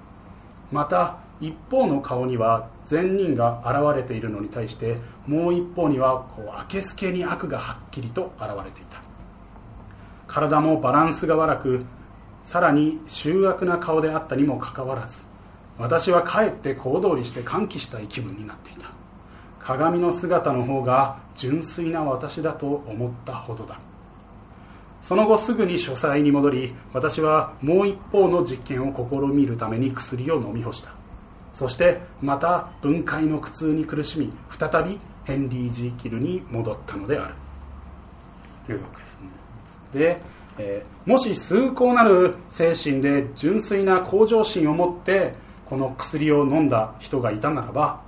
[0.72, 9.02] また一方の顔には善人が現れているのに対してもう一方にはこう明けすけに悪がはっきりと現れていた。
[10.26, 11.84] 体もバランスが悪く
[12.44, 15.18] さらに醜悪な顔であったにもかかわらず
[15.78, 18.90] 私はかえって小躍りして歓喜したい気分になっていた。
[19.60, 23.80] 鏡の姿の方が純粋な私だと思ったほどだ。
[25.02, 30.90] その後すぐに書斎に戻り私はもう一方の実験を試みるために薬を飲み干した。
[31.56, 37.34] そしてまた分解の苦痛に苦しみ再びヘンリー・ジー・キルに戻ったのである。
[38.66, 39.28] というわけですね。
[39.94, 40.22] で、
[40.58, 45.32] えー、もし崇高なる精神で純粋な向上心を持って
[45.64, 48.02] この薬を飲んだ人がいたならば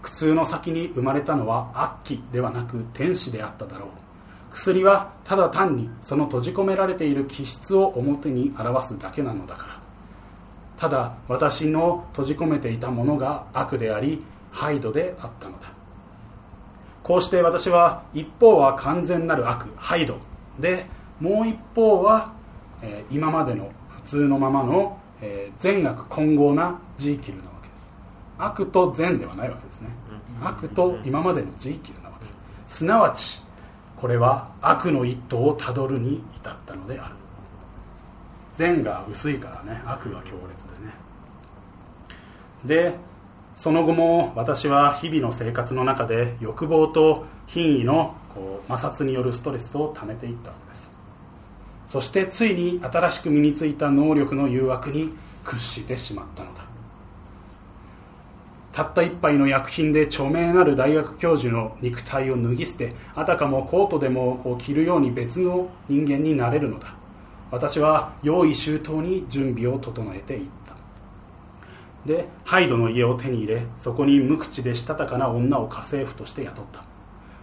[0.00, 3.88] 苦痛の先に生まれたのは悪鬼ではなく天使であっただろう。
[4.52, 9.83] 薬はただ単にその閉じ込められている気質を表に表すだけなのだから。
[10.76, 15.72] ただ私の閉じ込めていたものが悪でありハイドであったのだ。
[17.02, 20.16] こうして私は一方は完全なる悪ハイド
[20.58, 20.86] で
[21.20, 22.32] もう一方は、
[22.80, 23.70] えー、今までの
[24.04, 27.90] 普通のままのえー、善悪混合なジーキルなわけです。
[28.38, 29.88] 悪と善ではないわけですね。
[30.42, 32.26] 悪と今までのジーキルなわけ
[32.68, 33.40] すなわち
[33.96, 37.14] これは悪の一途をたどるに至ったのである
[38.56, 40.94] 善が薄いからね悪が強烈でね。
[42.64, 42.94] で、
[43.56, 50.90] その後も私は日々の生活の中で欲望と品位のこう摩擦によるストレスを溜めていったわけです。
[51.88, 55.10] そしてついに新しく身についた能力の誘惑に
[55.44, 56.64] 屈してしまったのだ。
[58.72, 66.94] たった一杯の薬品で著名なる大学教授の肉体を脱ぎ捨てあたかもコートでもこう着るように別の人間になれるのだ。
[67.50, 70.74] 私は用意周到に準備を整えていった。
[72.06, 76.84] でハイドの家を手に入れそこに無口でしたたかな女を家政婦として雇った。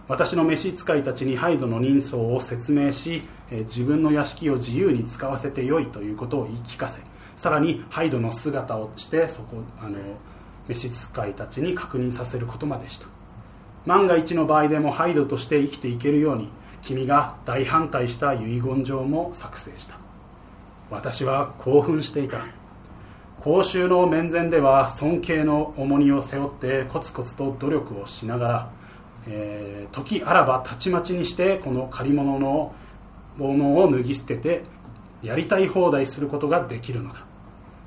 [0.08, 6.98] 私の召使いたちにハイドの人相を説明し自分の屋敷を自由に使わせてよいということを言い聞かせ
[7.36, 9.98] さらにハイドの姿をしてそこあの
[10.68, 13.06] 召使いたちに確認させることまでした。
[13.86, 16.50] 万が一の場合でもハイドとして生きていけるように
[16.82, 19.96] 君が大反対した遺言状も作成した。
[20.90, 22.44] 私は興奮していた。
[23.40, 28.70] 公衆の面前では尊敬の重荷を背負ってコツコツと努力をしながら、
[29.26, 32.72] えー、時あらばたちまちにしてこの借り物の
[33.36, 34.62] ものを脱ぎ捨てて
[35.22, 37.24] やりたい放題することができるのだ。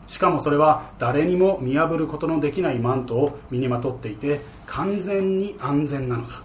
[0.07, 6.41] しかもそれは誰にも見破ることのできないマントを身にまとっていて完全に安全なのだ。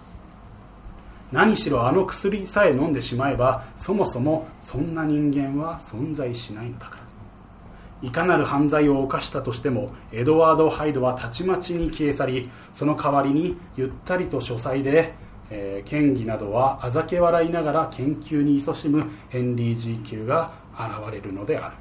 [1.31, 7.01] 何しろあの薬さえ飲んでしまえばそもそもそんな人間は存在しないのだから。
[8.03, 15.13] いかなる犯罪を犯したとしてもエドワード・ハイドはたちまちに消え去りその代わりにゆったりと書斎で、
[15.51, 21.80] えー、嫌疑などはあざけ笑いながら研究に勤しむヘンリー・ジー・キルが現れるのである。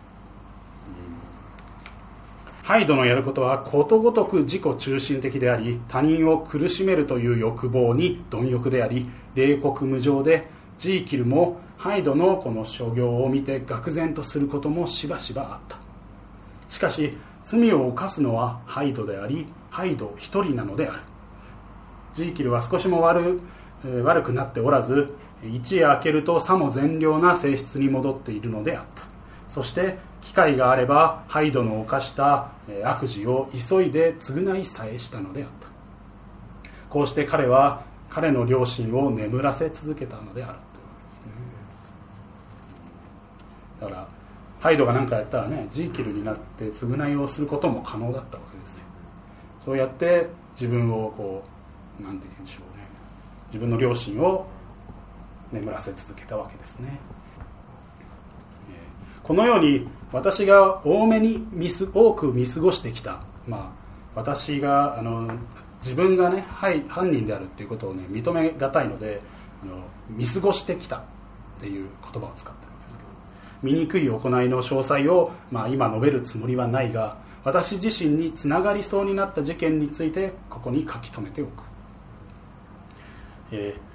[2.71, 15.79] ハイドのやることはことごとく自己中心的であり他人を苦しめるという欲望に貪欲であり冷酷無情でジーキルもハイドのこの所業を見て愕然とすることもしばしばあった。
[16.69, 21.01] しかし罪を犯すのはハイドでありハイド一人なのである。
[22.15, 23.41] ジーキルは少しも悪
[24.05, 29.10] 悪くなっておらず一夜明けるとさも善良な性質に戻っているのであった。
[29.51, 32.53] そして機会があればハイドの犯した
[32.85, 35.69] 悪事を急いで償いさえしたのであった。
[36.89, 40.59] こうして彼は彼の両親を眠らせ続けたのである
[43.81, 44.09] だから
[44.59, 48.85] ハイドが何かやったらねジーキルになって償いをすることも可能だったわけですよ。
[49.65, 51.43] そうやって自分をこ
[51.99, 52.85] う何て言うんでしょうね。
[53.47, 54.47] 自分の両親を
[55.51, 56.99] 眠らせ続けたわけですね。
[59.23, 63.81] このように私が多めに見す多く見過ごしてきた、まあ、
[64.15, 65.31] 私があの
[65.83, 69.23] 自分がね、はい、犯人であるっていうことを、ね、認めがたいので
[69.63, 71.03] あの見過ごしてきた。
[71.61, 73.11] っていう言葉を使ってるんですけど。
[73.63, 81.51] 醜い行いの詳細を、まあ、今述べるつもりはないが私自身につながりそうになった事件についてここに書き留めておく、
[83.53, 83.90] えー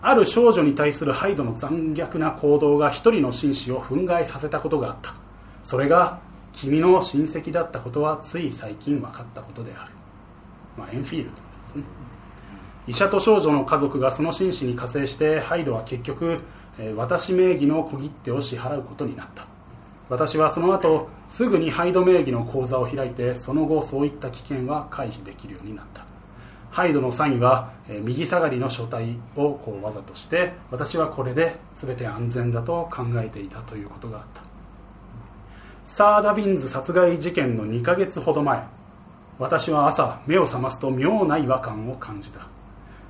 [0.00, 5.14] ある少女に対するハイドの残虐な行動が一人の紳士を憤慨させたことがあった。
[5.62, 6.20] それが
[6.52, 9.92] 君の親戚だったことはつい最近分かったことである、
[10.76, 11.36] まあ、エンフィールドで
[11.72, 11.82] すね。
[12.86, 16.40] 医者と少女の家族がその紳士に加勢してハイドは結局
[16.78, 19.46] え私名義の小切手を支払うことになった。
[20.08, 26.07] 私はその後すぐにハイド名義の口座を開いてその後そういった危険は回避できるようになった。
[26.70, 34.42] ハイドのサインは、え右下がりの書体をこうわざとして私はこれで全て安全だと考えていたということがあった。
[35.84, 38.62] サー・ダビンズ殺害事件の2ヶ月ほど前
[39.38, 42.46] 私は朝目を覚ますと妙な違和感を感じた。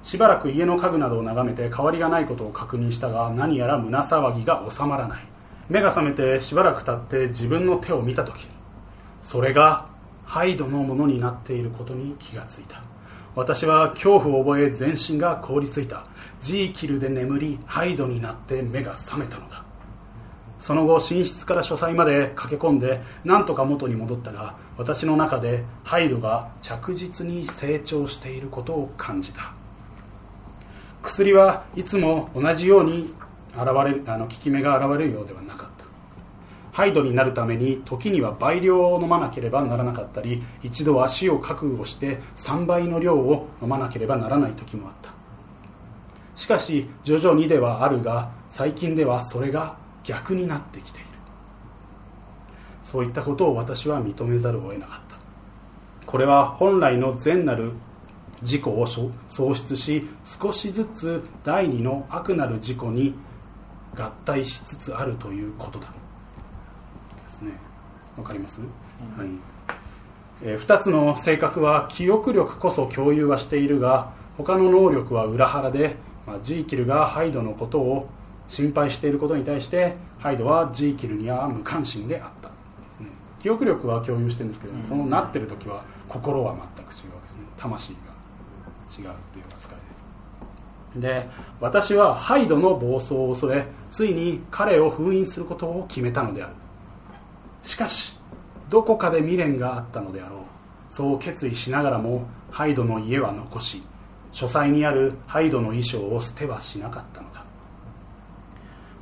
[0.04, 5.24] しばらく家の家具などを眺めて変わりがないことを確認したが何やら胸騒ぎが収まらない。
[5.68, 8.48] 目が覚めてしばらく経って自分の手を見た時
[9.22, 9.86] それが
[10.24, 12.82] ハイドのものになっていることに気がついた。
[13.38, 16.04] 私は恐怖を覚え全身が凍りついた。
[16.40, 19.64] ジーキルで眠りハイドになって目が覚めたのだ。
[20.58, 29.52] その後寝室から書斎まで駆け込んで何とか元に戻ったが私の中でハイドが着実に成長していることを感じた。
[31.04, 33.14] 薬はいつも同じように
[33.52, 33.66] 現
[34.04, 35.67] れあの効き目が現れるようではなかった。
[36.78, 45.12] ハイドになるために時には倍量を飲まなければならなかったり一度は死を覚悟して3倍の量を飲まなければならない時もあった。
[46.36, 51.08] しかし徐々にではあるが最近ではそれが逆になってきている。
[52.84, 55.16] そういったことを私は認めざるを得なかった。
[56.06, 57.72] これは本来の善なる
[58.42, 59.10] 自己を喪
[59.56, 63.16] 失し少しずつ第二の悪なる自己に
[63.96, 65.97] 合体しつつあるということだ。
[68.18, 68.66] わかります、うん、
[69.18, 69.28] はい。
[70.42, 75.96] えー、2つの性格は記憶力こそ共有はしているが他の能力は裏腹で、
[76.26, 78.08] まあ、ジーキルがハイドのことを
[78.48, 82.48] 心配していることに対してハイドはジーキルには無関心であった。
[82.48, 82.54] で
[82.96, 83.06] す、ね、
[83.40, 87.42] 記憶力は共有してるんですけど、そのなってる時は心は全く違うわけですね。
[87.56, 87.98] 魂が。
[88.88, 89.88] 違うっていう扱いで。
[90.96, 91.28] で
[91.60, 96.54] 私はハイドの暴走を恐れついに彼を封印することを決めたのである
[97.62, 98.18] しかし
[98.70, 100.38] どこかで未練があったのであろう。
[100.90, 103.82] そう決意しながらもハイドの家は残し
[104.32, 107.44] 書斎にあるハイドの衣装を捨てはしなかったのだ。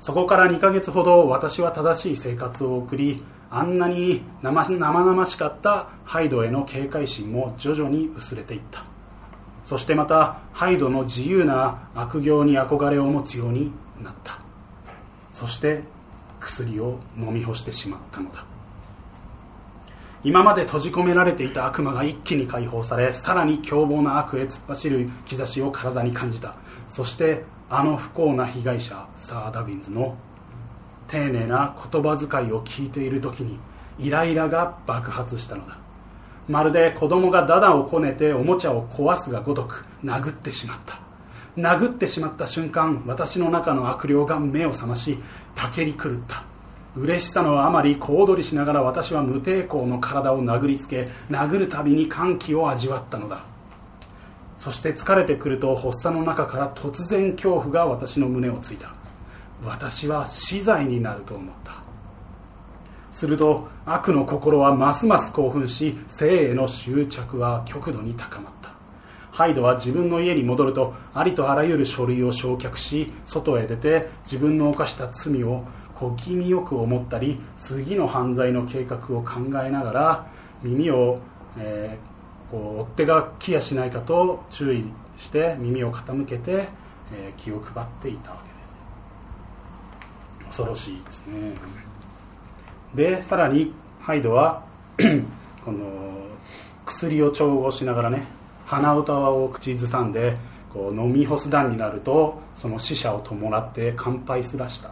[0.00, 8.84] そこから2ヶ月ほど私は正しい生活を送りあんなに生々しかったハイドへの警戒心も徐々に薄れていった。
[9.64, 14.38] そしてまたハイドの自由な悪行に憧れを持つようになった。
[15.32, 15.82] そして
[16.40, 18.44] 薬を飲み干してしまったのだ。
[20.24, 26.54] 今まで閉じ込められていた悪魔が一気に解放されさらに凶暴な悪へ突っ走る兆しを体に感じた。
[26.88, 30.16] そしてあの不幸な被害者サー・ダビンズの
[31.06, 33.58] 丁寧な言葉遣いを聞いている時に
[33.98, 35.78] イライラが爆発したのだ。
[36.48, 41.05] まるで子供がダダをこねておもちゃを壊すがごとく殴ってしまった。
[41.56, 45.18] 殴ってしまった瞬間私の中の悪霊が目を覚まし
[45.54, 46.44] たけり狂った
[46.96, 53.44] 嬉しさのあまり小躍りしながら私は無抵抗の体を殴りつけ殴るたびに歓喜を味わったのだ。
[54.58, 58.94] そして疲れてくると発作の中から突然恐怖が私の胸をついた。
[59.62, 61.82] 私は死罪になると思った。
[63.12, 68.55] すると悪の心はますます興奮し生への執着は極度に高まった。
[69.36, 75.62] ハイドは自分の家に戻るとありとあらゆる書類を焼却し外へ出て自分の犯した罪を
[75.94, 80.26] 小気味よく思ったり次の犯罪の計画を考えながら
[80.62, 81.20] 耳を、
[81.58, 84.86] えー、こう追っ手が来やしないかと注意
[85.18, 86.70] して耳を傾けて、
[87.12, 88.54] えー、気を配っていたわけで
[90.46, 90.48] す。
[90.62, 91.52] 恐ろしいですね。
[92.94, 94.64] でさらにハイドは
[95.62, 95.84] この
[96.86, 98.34] 薬を調合しながらね
[98.66, 100.36] 鼻歌を口ずさんで
[100.72, 104.90] こう飲み干す段になるとその死者を伴って乾杯すらした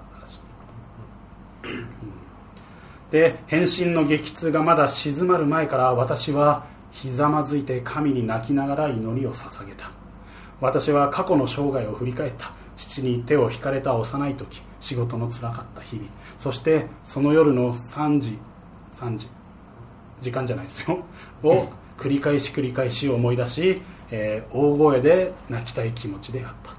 [3.10, 9.92] で変身の激痛がまだ静まる前から私はひざまずいて神に泣きながら祈りを捧げた
[10.60, 16.08] 私は過去の生涯を振り返った父に手を引かれた幼い時仕事のつらかった日々
[16.38, 18.36] そしてその夜の3時
[18.96, 19.28] 3時
[20.20, 21.04] 時間じゃないですよ
[21.44, 21.68] を
[21.98, 26.74] 繰り返し繰り返し思い出し、えー、大声で泣きたい気持ちであった。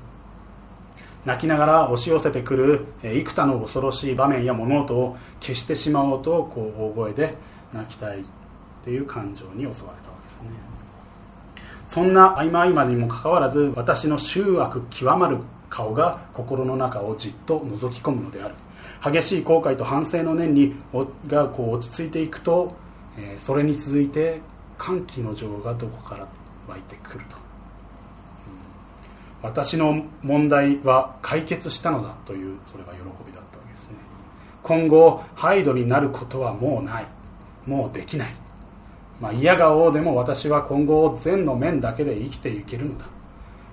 [1.25, 7.35] 泣きながら押し寄せてくる幾多の恐ろしい場面や物音を消してしまおうとこう大声で
[7.73, 8.23] 泣きたい
[8.83, 10.49] という感情に襲われたわけですね。
[11.87, 15.39] そんな合間合間にもかかわらず私の醜悪極まる
[15.69, 18.55] 顔が心の中をじっと覗き込むのである。
[19.03, 20.75] 激しい後悔と反省の念に
[21.27, 22.73] がこう落ち着いていくと、
[23.17, 24.41] えそれに続いて
[24.77, 26.27] 歓喜の情がどこから
[26.67, 27.37] 湧いてくると。
[29.41, 33.95] 私の問題は解決したのだというそれが喜びだったわけですね。
[34.63, 37.07] 今後ハイドになることはもうない。
[37.67, 38.35] もうできない、
[39.19, 43.05] まあ、嫌がおうでも私は今後善の面だけで生きていけるのだ。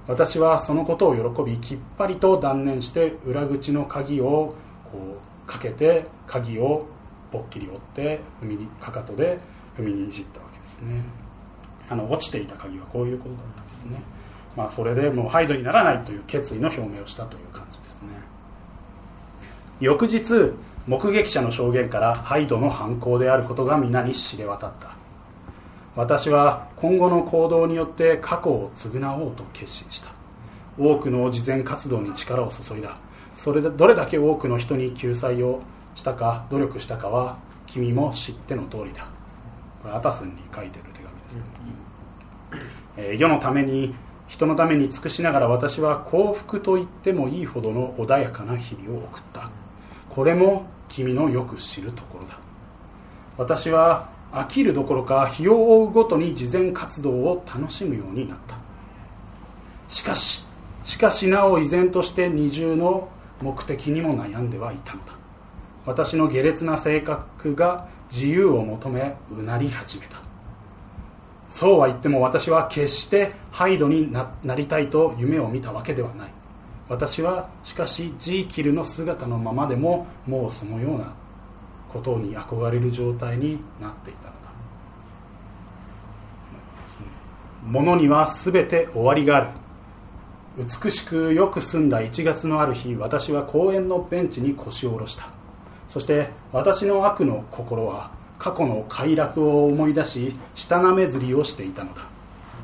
[0.09, 4.55] 私はそのことを喜びきっぱりと断念して裏口の鍵を
[4.91, 6.87] こうかけて鍵を
[7.31, 9.39] ぽっきり折って踏みにかかとで
[9.79, 10.42] 踏みにじった。
[10.83, 11.03] ね。
[11.89, 14.03] あの落ちていた鍵はこういうことだったんですね。
[14.57, 18.09] まあ、それでもうハイドにならないという決意の表明をしたという感じですね。
[19.81, 20.53] 翌日
[20.87, 24.97] 目撃者の証言からハイドの犯行であることが皆に知れ渡った。
[25.95, 30.11] 私は今後の行動によって過去を償おうと決心した。
[30.79, 32.97] 多くの慈善活動に力を注いだ。
[33.35, 35.61] それでどれだけ多くの人に救済を
[35.95, 39.12] したか努力したかは君も知っての通りだ。
[39.83, 42.67] これアタスンに書いてる手紙です、
[42.97, 43.95] えー、世のために
[44.33, 49.51] 人のために尽くしながら私は幸福と言ってもいいほどの穏やかな日々を送った。
[50.09, 52.39] これも君のよく知るところだ。
[53.37, 58.57] 私は飽きるどころか日を追うごとに慈善活動を楽しむようになった。
[59.89, 60.43] しかし
[60.85, 63.11] しかしなお依然として二重の
[63.43, 65.13] 目的にも悩んではいたのだ。
[65.85, 70.19] 私の下劣な性格が自由を求めうなり始めた。
[71.49, 76.31] そうは言っても私は決してハイドになりたいと夢を見たわけではない。
[76.89, 81.15] 私はしかしジーキルの姿のままでももうそのような
[81.91, 84.53] ことに憧れる状態になっていたのだ。
[87.65, 89.49] 物には全て終わりがある。
[90.59, 95.42] 美しくよく澄んだ1月のある日私は公園のベンチに腰を下ろした。
[95.93, 102.07] そして私の悪の心は過去の快楽を思い出し下なめずりをしていたのだ。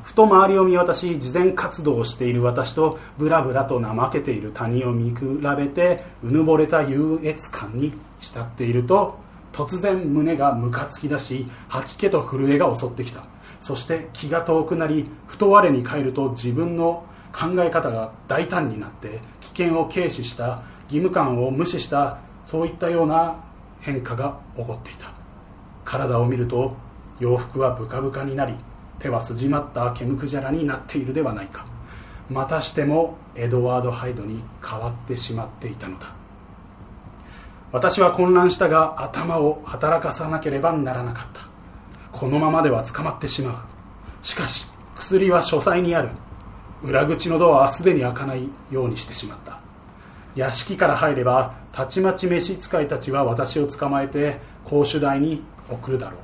[0.01, 5.19] ふと周りを見渡し慈善活動をしている私とブラブラと怠けている他人を見比
[5.55, 9.19] べてうぬぼれた優越感に浸っていると
[9.53, 13.23] 突然胸がムカつき出し吐き気と震えが襲ってきた。
[13.59, 22.17] そして気が遠くなりふと我に返ると自分の考え方が大胆になって危険を軽視した義務感を無視した
[22.49, 23.35] そういったような
[23.79, 25.11] 変化が起こっていた。
[25.85, 26.75] 体を見ると
[27.19, 28.55] 洋服はブカブカになり
[28.97, 31.63] 手は筋まった毛むくじゃらになっているではないか。
[32.27, 36.11] またしてもエドワード・ハイドに変わってしまっていたのだ。
[37.71, 41.41] 私は混乱したが頭を働かさなければならなかった。
[42.17, 43.51] このままでは捕まってしま
[44.23, 44.25] う。
[44.25, 44.65] しかし
[44.97, 46.09] 薬は書斎にある。
[46.81, 49.59] 裏口のドアはすでに開かないようにしてしまった。
[50.35, 56.19] 屋敷から入ればたちまち召使いたちは私を捕まえて公主台に送るだろう。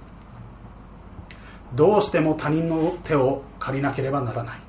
[1.75, 4.59] どうしても他人の手を借りなければならない。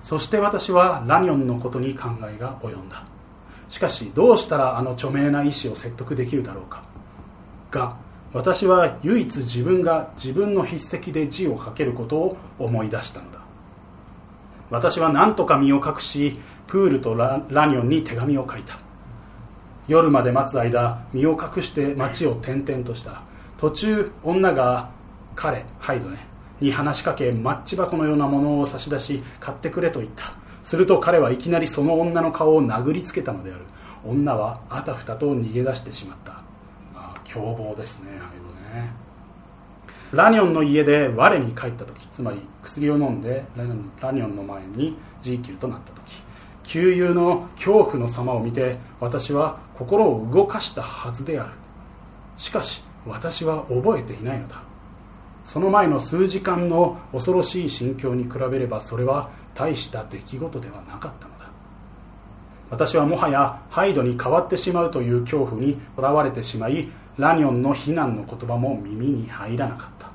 [0.00, 3.04] そして私はラニョンのことに考えが及んだ。
[3.68, 6.82] しかしどうしたらあの著名な医師を説得できるだろうか。
[7.70, 7.96] が
[8.32, 13.40] 私は唯一自分が自分の筆跡で字を書けることを思い出したのだ。
[14.70, 18.78] 私は何とか身を隠しプールとララニョンに手紙を書いた。
[19.90, 23.22] 夜まで待つ間身を隠して街を転々とした。
[23.58, 24.90] 途中女が
[25.34, 26.28] 彼ハイドね
[26.60, 30.34] に話しかけマッチ箱のようなものを差し出し買ってくれと言った。
[30.62, 33.64] すると彼はいきなりその女の顔を殴りつけたのである。
[34.04, 36.40] 女はあたふたと逃げ出してしまった。
[36.94, 38.92] あ凶暴ですねハイドね。
[40.12, 43.64] ラニョンの家で我に帰った時つまり薬を飲んでラ
[44.12, 46.22] ニョンの前にジーキルとなった時。
[46.70, 51.52] 旧友の恐怖の様を見て私は心を動かしたはずである。
[52.36, 54.62] しかし私は覚えていないのだ。
[55.44, 61.50] その前の数時間の恐ろしい心境に比べればそれは大した出来事ではなかったのだ。
[62.70, 70.08] 私はもはやハイドに変わってしまうという恐怖にとらわれてしまいラニョンの非難の言葉も耳に入らなかった。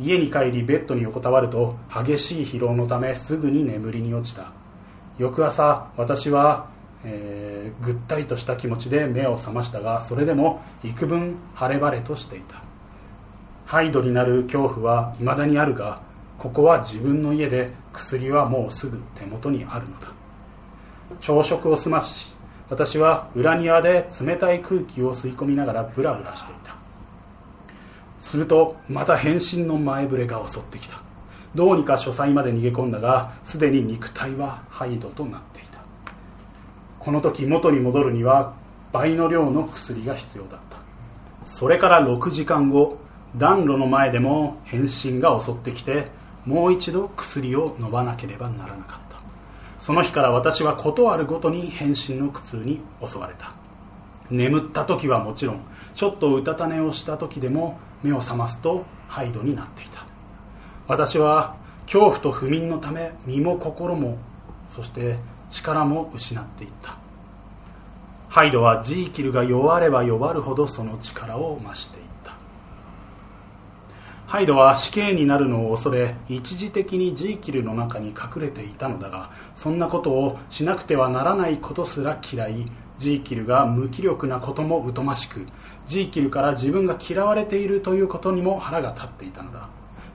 [0.00, 4.57] 家に帰りベッドに横たわると激しい疲労のためすぐに眠りに落ちた。
[5.18, 6.68] 翌朝私は、
[7.04, 12.62] えー、ぐったりとした気持ちで目を覚ましたがそれでも幾分晴れ晴れとしていた。
[13.66, 16.00] ハイドになる恐怖は未だにあるが
[16.38, 20.08] ここは自分の家で薬はもうすぐ手元にあるのだ。
[21.20, 22.34] 朝食を済まし
[22.70, 26.76] 私は裏庭で冷たい空気を吸い込みながらブラブラしていた。
[28.20, 31.07] するとまた変身の前触れが襲ってきた。
[31.54, 35.80] どうにか書斎まで逃げ込んだがすでに肉体はハイドとなっていた。
[36.98, 38.54] この時元に戻るには
[38.92, 40.78] 倍の量の薬が必要だった。
[41.44, 42.98] それから6時間後
[43.36, 46.08] 暖炉の前でも変身が襲ってきて
[46.44, 49.20] もう一度薬を飲まなければならなかった。
[49.78, 53.52] その日から私は事あるごとに変身の苦痛に襲われた。
[54.30, 55.60] 眠った時はもちろん
[55.94, 59.97] ちょっとうたた寝をした時でも目を覚ますとハイドになっていた。
[60.88, 64.16] 私は恐怖と不眠のため身も心も
[64.68, 65.18] そして
[65.50, 66.96] 力も失っていった。
[68.28, 72.32] ハイドはジーキルが弱れば弱るほどその力を増していった。
[74.26, 82.66] ハイドは死刑になるのを恐れ一時的にジーキルの中に隠れていたのだがそんなことをしなくてはならないことすら嫌い
[82.98, 85.46] ジーキルが無気力なことも疎ましく
[85.86, 89.68] ジーキルから自分が嫌われているということにも腹が立っていたのだ。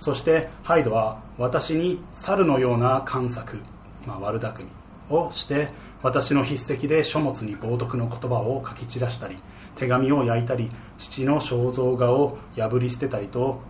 [0.03, 3.57] そしてハイドは私に猿のような観察、
[4.05, 4.69] まあ、悪巧み
[5.09, 5.69] をして
[6.01, 9.37] 私の筆跡で書物に冒涜の言葉を書き散らしたり
[9.75, 13.61] 手紙を焼いたり父の肖像画を破り捨てたりと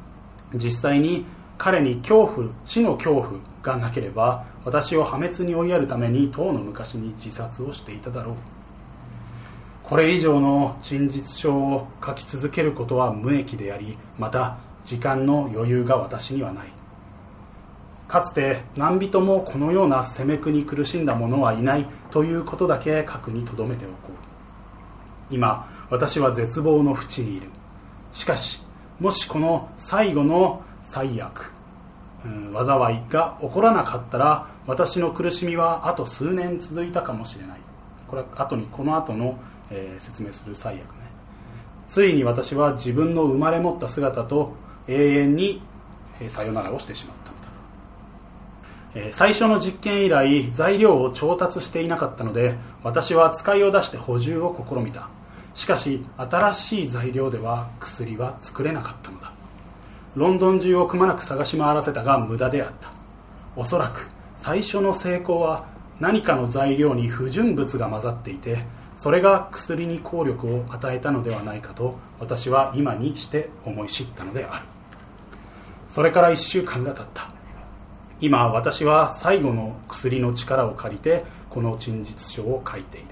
[0.55, 1.23] 実際に
[1.59, 8.35] 彼に恐怖死の恐怖がなければ私を破滅に追いやるために当の昔に自殺をしていただろう。
[9.83, 16.67] これ以上の真実書を書き続けることは無益でありまた時間の余裕が私にはない。
[18.07, 25.33] かつて何人もこのような責め苦に苦しんだ者はいないということだけ核に留めておこう。
[25.33, 27.47] 今私は絶望の淵にいる。
[28.11, 28.61] しかし
[28.99, 31.51] もしこの最後の最悪、
[32.23, 37.59] うん、災いが起こらなかったら私の苦しみはあと数年続いたかもしれない。
[38.07, 39.39] これは後にこの後の、
[39.71, 40.85] えー、説明する最悪ね。
[41.89, 44.53] ついに私は自分の生まれ持った姿と
[44.87, 45.61] 永遠に
[46.29, 47.31] さよならをしてしまった
[49.01, 55.09] のだ最初の実験以来材料を調達していなかったので私は使いを出して補充を試みた。
[55.55, 59.31] しかし新しい材料では薬は作れなかったのだ。
[60.15, 62.91] ロンドン中をくまなく探し回らせたが無駄であった。
[63.55, 64.07] おそらく
[64.37, 65.65] 最初の成功は
[65.99, 68.65] 何かの材料に不純物が混ざっていて
[68.97, 74.72] それが薬に効力を与えたのではないかと私は今にして思い知ったのである。
[75.93, 77.29] それから1週間が経った。
[78.19, 83.07] 今私は最後の薬の力を借りてこの陳述書を書いている。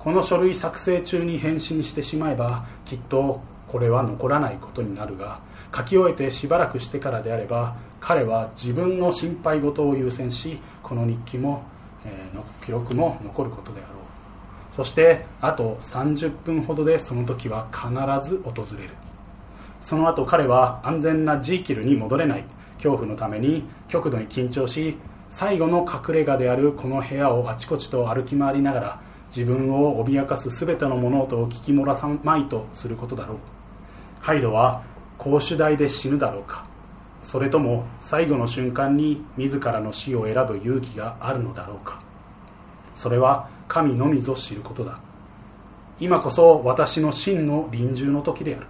[0.00, 5.40] この書類作成中に返信してしまえばきっとこれは残らないことになるが
[5.72, 11.62] 書き終えてしばらくしてからであれば彼は自分の心配事を優先しこの日記も、
[12.04, 14.74] えーの記録も残ることであろう。
[14.74, 19.05] そしてあと30分ほどでその時は必ず訪れる。
[19.86, 22.44] その後彼は安全なジーキルに戻れない。
[22.74, 24.98] 恐怖のために極度に緊張し
[25.30, 33.38] 最後の隠れ家であるこの部屋をあちこちと歩き回りながら自分を脅かす全ての物音を聞き漏らさまいとすることだろう。
[34.18, 34.82] ハイドは
[35.18, 36.66] 公主台で死ぬだろうか。
[37.22, 42.00] それとも最後の瞬間に自らの死を選ぶ勇気があるのだろうか。
[42.96, 44.98] それは神のみぞ知ることだ。
[46.00, 48.66] 今こそ私の真の臨終の時である。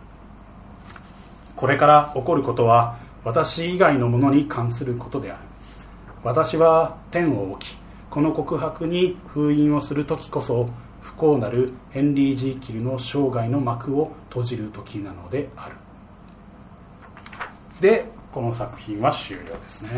[1.57, 5.41] これから起こることは私以外のものに関することである。
[6.23, 7.77] 私は天を置き
[8.11, 10.69] この告白に封印をする時こそ
[11.01, 15.77] 不幸なるヘンリー・ジーキルの生涯の幕を閉じる時なのである。
[17.81, 19.91] でこの作品は終了ですね。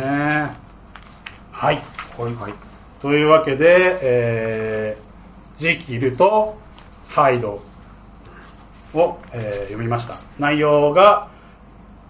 [1.51, 1.83] はい。
[2.17, 2.55] はい
[3.01, 6.59] というわけで、えー、ジキルと
[7.09, 7.63] ハイド
[8.93, 10.17] を、えー読みました。
[10.39, 11.29] 内容が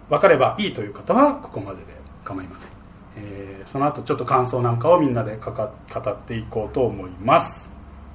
[0.09, 1.95] 分かればいいという方はここまでで
[2.25, 2.69] 構いません、
[3.17, 7.71] えーその後ちょっと感想なんかをみんなでかか語っていこうと思います。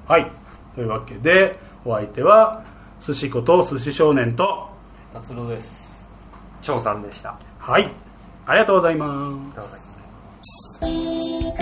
[0.06, 0.30] はい。
[0.74, 2.64] というわけでお相手は
[3.00, 4.68] 寿司こと寿司少年と
[5.12, 6.08] 達郎です。
[6.60, 7.38] 長さんでした。
[7.58, 7.88] はい。
[8.46, 9.06] ありがとうございま
[9.52, 9.56] す。
[9.56, 9.68] どう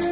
[0.06, 0.11] ぞ